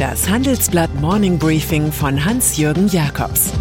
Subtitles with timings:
[0.00, 3.52] Das Handelsblatt Morning Briefing von Hans-Jürgen Jakobs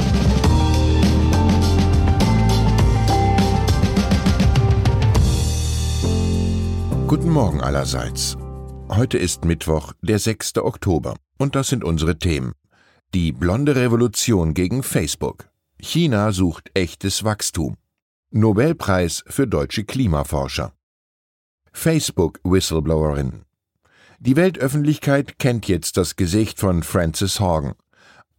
[7.08, 8.38] Guten Morgen allerseits.
[8.88, 10.60] Heute ist Mittwoch, der 6.
[10.60, 12.54] Oktober, und das sind unsere Themen.
[13.14, 15.50] Die blonde Revolution gegen Facebook.
[15.82, 17.76] China sucht echtes Wachstum.
[18.32, 20.72] Nobelpreis für deutsche Klimaforscher.
[21.74, 23.42] Facebook-Whistleblowerin.
[24.22, 27.76] Die Weltöffentlichkeit kennt jetzt das Gesicht von Frances Horgan.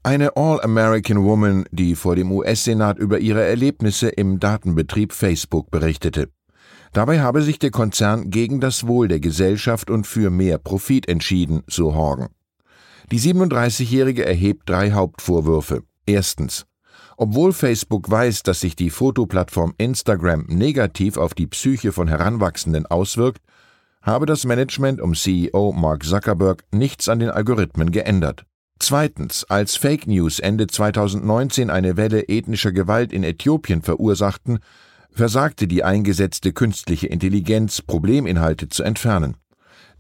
[0.03, 6.29] Eine All-American Woman, die vor dem US-Senat über ihre Erlebnisse im Datenbetrieb Facebook berichtete.
[6.93, 11.63] Dabei habe sich der Konzern gegen das Wohl der Gesellschaft und für mehr Profit entschieden,
[11.67, 12.29] so Horgan.
[13.11, 15.85] Die 37-Jährige erhebt drei Hauptvorwürfe.
[16.05, 16.67] Erstens.
[17.17, 23.41] Obwohl Facebook weiß, dass sich die Fotoplattform Instagram negativ auf die Psyche von Heranwachsenden auswirkt,
[24.03, 28.45] habe das Management um CEO Mark Zuckerberg nichts an den Algorithmen geändert.
[28.79, 34.61] Zweitens, als Fake News Ende 2019 eine Welle ethnischer Gewalt in Äthiopien verursachten,
[35.13, 39.37] versagte die eingesetzte künstliche Intelligenz, Probleminhalte zu entfernen.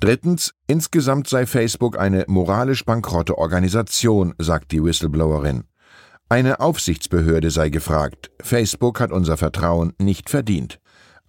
[0.00, 5.64] Drittens, insgesamt sei Facebook eine moralisch bankrotte Organisation, sagt die Whistleblowerin.
[6.30, 8.30] Eine Aufsichtsbehörde sei gefragt.
[8.40, 10.80] Facebook hat unser Vertrauen nicht verdient.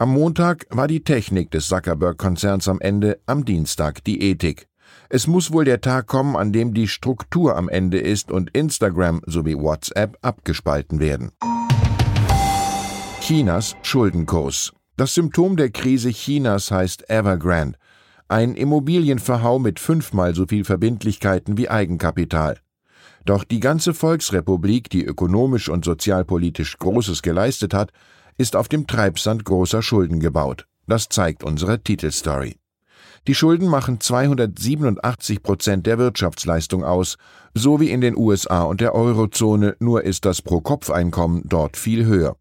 [0.02, 4.68] Am Montag war die Technik des Zuckerberg-Konzerns am Ende, am Dienstag die Ethik.
[5.10, 9.22] Es muss wohl der Tag kommen, an dem die Struktur am Ende ist und Instagram
[9.28, 11.30] sowie WhatsApp abgespalten werden.
[13.20, 14.74] Chinas Schuldenkurs.
[14.98, 17.78] Das Symptom der Krise Chinas heißt Evergrande,
[18.28, 22.58] ein Immobilienverhau mit fünfmal so viel Verbindlichkeiten wie Eigenkapital.
[23.24, 27.92] Doch die ganze Volksrepublik, die ökonomisch und sozialpolitisch Großes geleistet hat,
[28.42, 30.66] ist auf dem Treibsand großer Schulden gebaut.
[30.88, 32.58] Das zeigt unsere Titelstory.
[33.28, 37.17] Die Schulden machen 287 Prozent der Wirtschaftsleistung aus,
[37.53, 42.35] so wie in den USA und der Eurozone, nur ist das Pro-Kopf-Einkommen dort viel höher.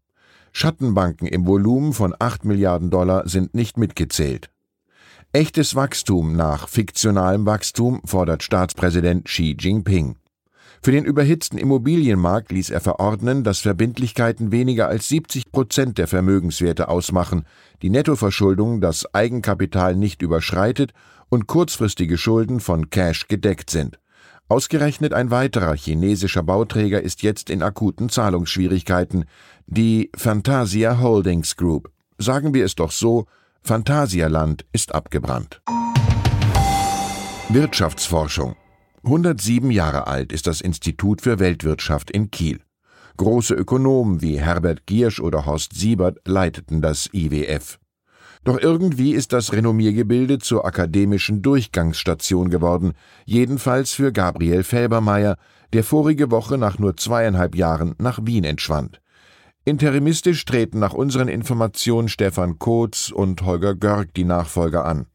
[0.53, 4.49] Schattenbanken im Volumen von 8 Milliarden Dollar sind nicht mitgezählt.
[5.33, 10.15] Echtes Wachstum nach fiktionalem Wachstum fordert Staatspräsident Xi Jinping.
[10.83, 16.87] Für den überhitzten Immobilienmarkt ließ er verordnen, dass Verbindlichkeiten weniger als 70 Prozent der Vermögenswerte
[16.87, 17.45] ausmachen,
[17.83, 20.93] die Nettoverschuldung das Eigenkapital nicht überschreitet
[21.29, 23.99] und kurzfristige Schulden von Cash gedeckt sind.
[24.47, 29.25] Ausgerechnet ein weiterer chinesischer Bauträger ist jetzt in akuten Zahlungsschwierigkeiten,
[29.67, 31.91] die Fantasia Holdings Group.
[32.17, 33.27] Sagen wir es doch so,
[33.61, 35.61] Phantasialand ist abgebrannt.
[37.49, 38.55] Wirtschaftsforschung
[39.03, 42.59] 107 Jahre alt ist das Institut für Weltwirtschaft in Kiel.
[43.17, 47.79] Große Ökonomen wie Herbert Giersch oder Horst Siebert leiteten das IWF.
[48.43, 52.93] Doch irgendwie ist das Renommiergebilde zur akademischen Durchgangsstation geworden,
[53.25, 55.37] jedenfalls für Gabriel Felbermeier,
[55.73, 59.01] der vorige Woche nach nur zweieinhalb Jahren nach Wien entschwand.
[59.65, 65.07] Interimistisch treten nach unseren Informationen Stefan Kotz und Holger Görg die Nachfolger an.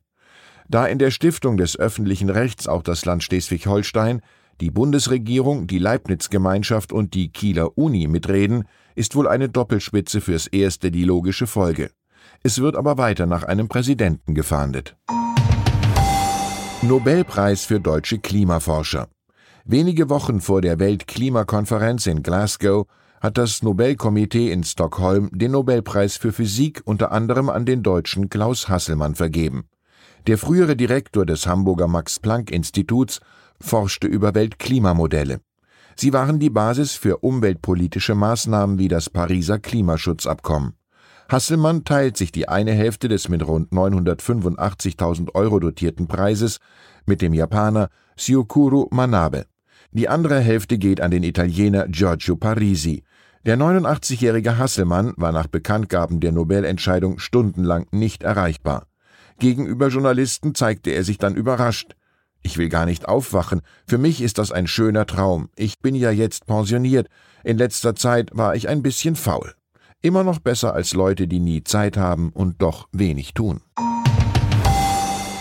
[0.68, 4.20] Da in der Stiftung des öffentlichen Rechts auch das Land Schleswig-Holstein,
[4.60, 10.90] die Bundesregierung, die Leibniz-Gemeinschaft und die Kieler Uni mitreden, ist wohl eine Doppelspitze fürs Erste
[10.90, 11.90] die logische Folge.
[12.42, 14.96] Es wird aber weiter nach einem Präsidenten gefahndet.
[16.82, 19.08] Nobelpreis für deutsche Klimaforscher.
[19.64, 22.86] Wenige Wochen vor der Weltklimakonferenz in Glasgow
[23.20, 28.68] hat das Nobelkomitee in Stockholm den Nobelpreis für Physik unter anderem an den Deutschen Klaus
[28.68, 29.68] Hasselmann vergeben.
[30.26, 33.20] Der frühere Direktor des Hamburger Max-Planck-Instituts
[33.60, 35.38] forschte über Weltklimamodelle.
[35.94, 40.74] Sie waren die Basis für umweltpolitische Maßnahmen wie das Pariser Klimaschutzabkommen.
[41.28, 46.58] Hasselmann teilt sich die eine Hälfte des mit rund 985.000 Euro dotierten Preises
[47.04, 49.46] mit dem Japaner Syukuro Manabe.
[49.92, 53.04] Die andere Hälfte geht an den Italiener Giorgio Parisi.
[53.44, 58.88] Der 89-jährige Hasselmann war nach Bekanntgaben der Nobelentscheidung stundenlang nicht erreichbar.
[59.38, 61.94] Gegenüber Journalisten zeigte er sich dann überrascht.
[62.42, 63.60] Ich will gar nicht aufwachen.
[63.86, 65.48] Für mich ist das ein schöner Traum.
[65.56, 67.08] Ich bin ja jetzt pensioniert.
[67.44, 69.54] In letzter Zeit war ich ein bisschen faul.
[70.00, 73.62] Immer noch besser als Leute, die nie Zeit haben und doch wenig tun.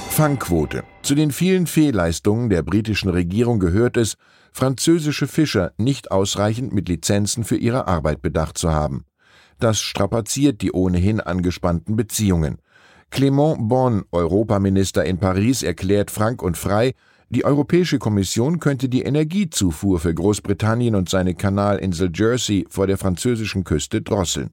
[0.10, 0.84] Fangquote.
[1.04, 4.16] Zu den vielen Fehlleistungen der britischen Regierung gehört es,
[4.52, 9.06] französische Fischer nicht ausreichend mit Lizenzen für ihre Arbeit bedacht zu haben.
[9.60, 12.60] Das strapaziert die ohnehin angespannten Beziehungen.
[13.12, 16.94] Clément Bonn, Europaminister in Paris, erklärt frank und frei,
[17.30, 23.64] die Europäische Kommission könnte die Energiezufuhr für Großbritannien und seine Kanalinsel Jersey vor der französischen
[23.64, 24.52] Küste drosseln.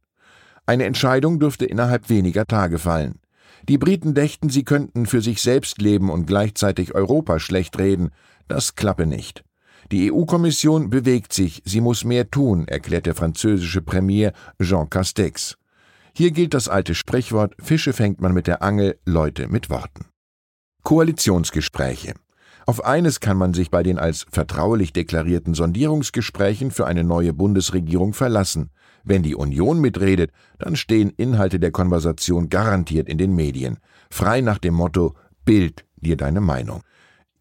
[0.64, 3.20] Eine Entscheidung dürfte innerhalb weniger Tage fallen.
[3.69, 8.10] Die Briten dächten, sie könnten für sich selbst leben und gleichzeitig Europa schlecht reden.
[8.48, 9.44] Das klappe nicht.
[9.90, 15.56] Die EU-Kommission bewegt sich, sie muss mehr tun, erklärt der französische Premier Jean Castex.
[16.14, 20.06] Hier gilt das alte Sprichwort Fische fängt man mit der Angel, Leute mit Worten.
[20.82, 22.14] Koalitionsgespräche.
[22.67, 28.12] Auf eines kann man sich bei den als vertraulich deklarierten Sondierungsgesprächen für eine neue Bundesregierung
[28.12, 28.70] verlassen.
[29.05, 33.79] Wenn die Union mitredet, dann stehen Inhalte der Konversation garantiert in den Medien,
[34.11, 36.82] frei nach dem Motto Bild dir deine Meinung.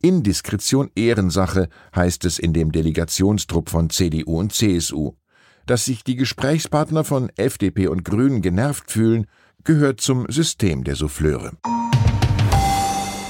[0.01, 5.13] Indiskretion Ehrensache heißt es in dem Delegationstrupp von CDU und CSU.
[5.65, 9.27] Dass sich die Gesprächspartner von FDP und Grünen genervt fühlen,
[9.63, 11.51] gehört zum System der Souffleure.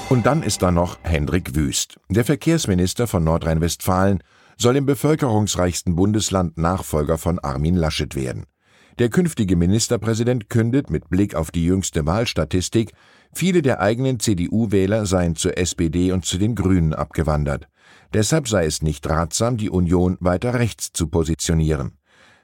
[0.10, 1.98] Und dann ist da noch Hendrik Wüst.
[2.10, 4.22] Der Verkehrsminister von Nordrhein-Westfalen
[4.58, 8.46] soll im bevölkerungsreichsten Bundesland Nachfolger von Armin Laschet werden.
[9.00, 12.92] Der künftige Ministerpräsident kündet mit Blick auf die jüngste Wahlstatistik,
[13.34, 17.68] viele der eigenen CDU-Wähler seien zur SPD und zu den Grünen abgewandert.
[18.14, 21.98] Deshalb sei es nicht ratsam, die Union weiter rechts zu positionieren.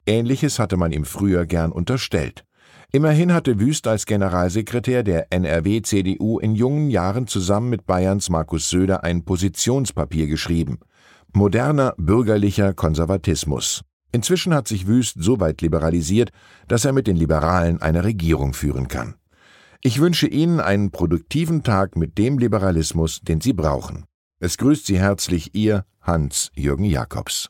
[0.08, 2.46] Ähnliches hatte man ihm früher gern unterstellt.
[2.94, 9.04] Immerhin hatte Wüst als Generalsekretär der NRW-CDU in jungen Jahren zusammen mit Bayerns Markus Söder
[9.04, 10.80] ein Positionspapier geschrieben.
[11.34, 13.82] Moderner bürgerlicher Konservatismus.
[14.14, 16.30] Inzwischen hat sich Wüst so weit liberalisiert,
[16.70, 19.16] dass er mit den Liberalen eine Regierung führen kann.
[19.84, 24.06] Ich wünsche Ihnen einen produktiven Tag mit dem Liberalismus, den Sie brauchen.
[24.40, 27.50] Es grüßt Sie herzlich Ihr Hans-Jürgen Jakobs.